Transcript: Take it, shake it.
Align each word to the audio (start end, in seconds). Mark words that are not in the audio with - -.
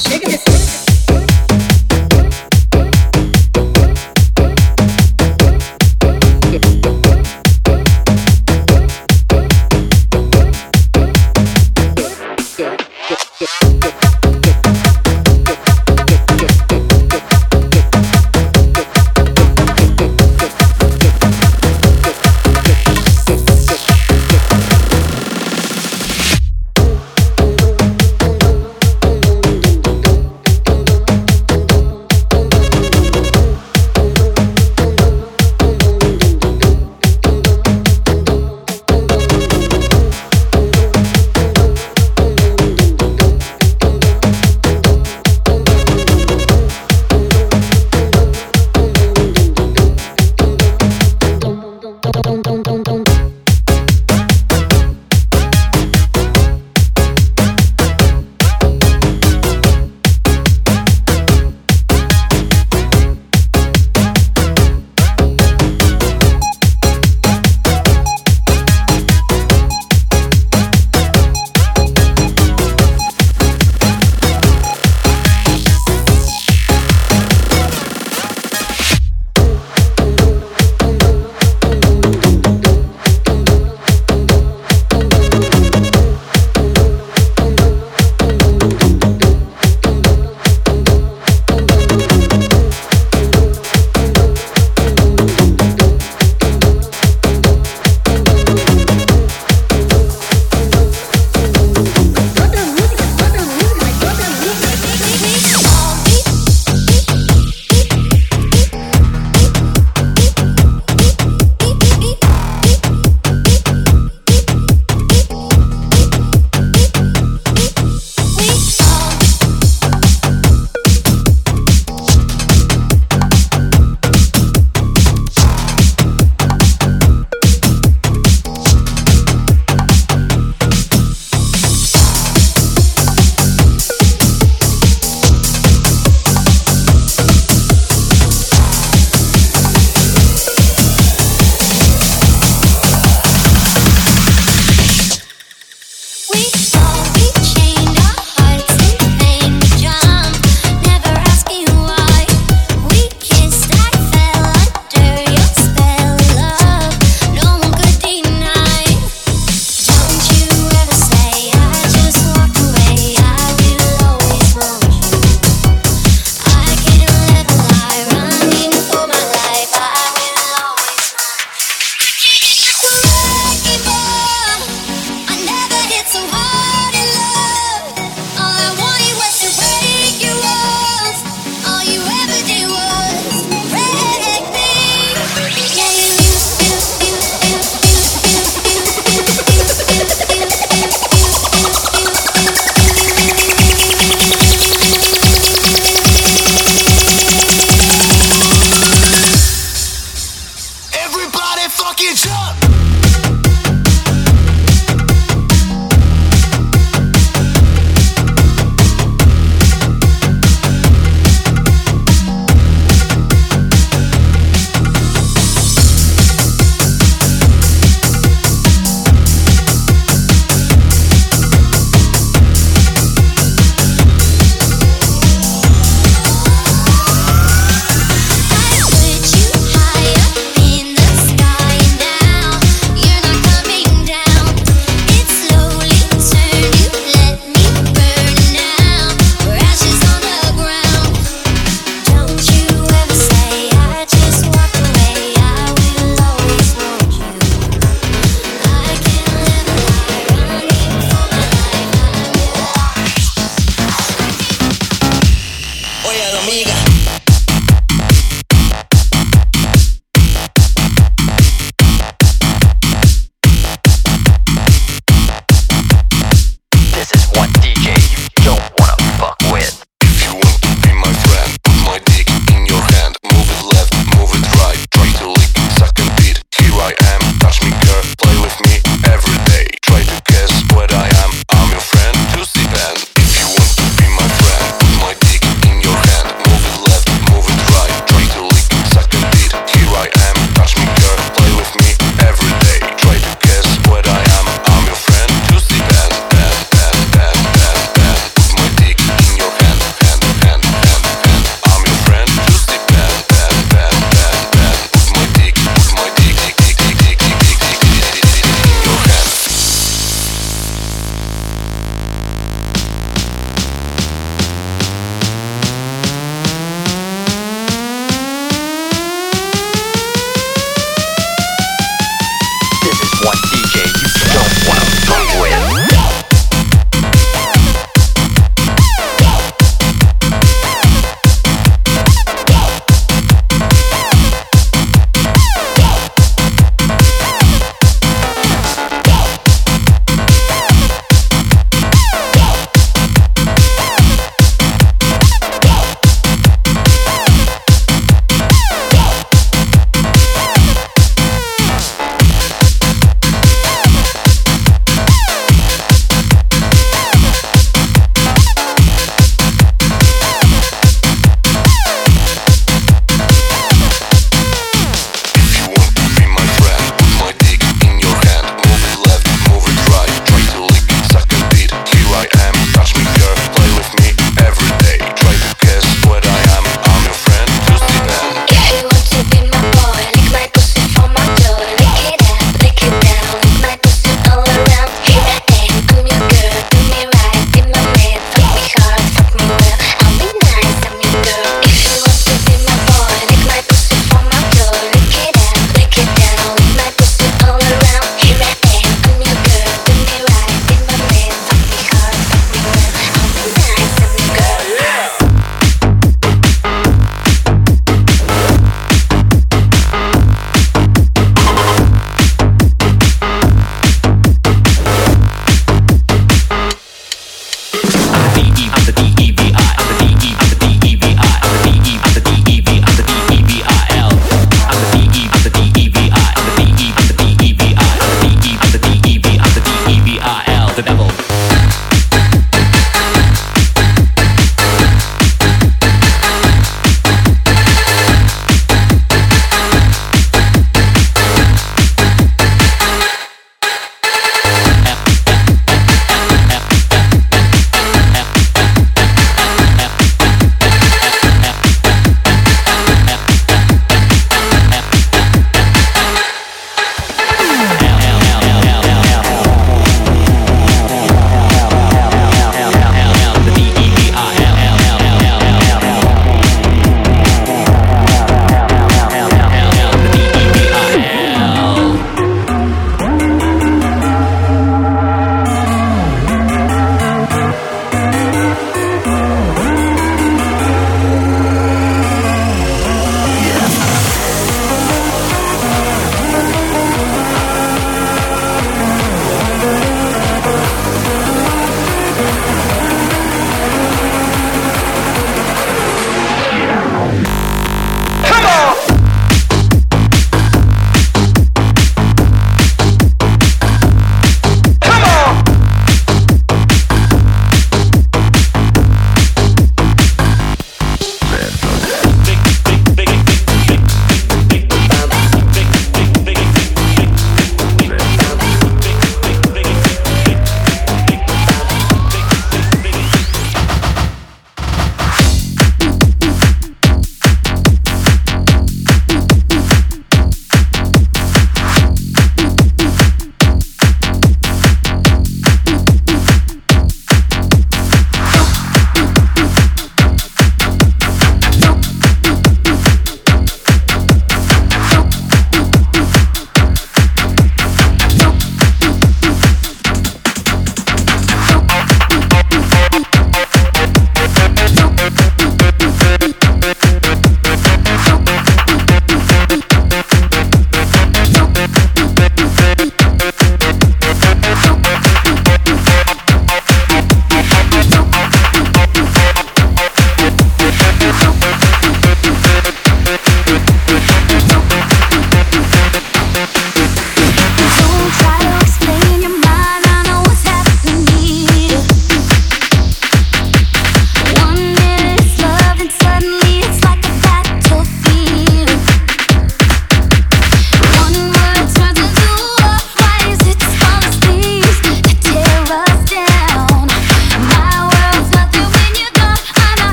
Take 0.00 0.22
it, 0.22 0.30
shake 0.30 0.44
it. 0.48 0.87